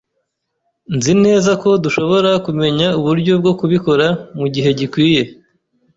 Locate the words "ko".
1.61-1.69